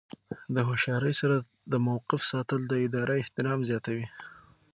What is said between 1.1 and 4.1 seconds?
سره د موقف ساتل د ادارې احترام زیاتوي.